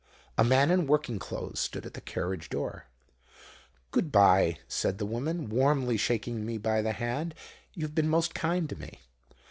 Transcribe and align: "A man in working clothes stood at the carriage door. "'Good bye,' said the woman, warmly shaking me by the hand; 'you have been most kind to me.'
"A 0.35 0.43
man 0.43 0.71
in 0.71 0.87
working 0.87 1.19
clothes 1.19 1.59
stood 1.59 1.85
at 1.85 1.93
the 1.93 2.01
carriage 2.01 2.49
door. 2.49 2.87
"'Good 3.91 4.11
bye,' 4.11 4.57
said 4.67 4.97
the 4.97 5.05
woman, 5.05 5.47
warmly 5.47 5.95
shaking 5.95 6.43
me 6.43 6.57
by 6.57 6.81
the 6.81 6.93
hand; 6.93 7.35
'you 7.75 7.83
have 7.83 7.93
been 7.93 8.09
most 8.09 8.33
kind 8.33 8.67
to 8.69 8.75
me.' 8.75 9.01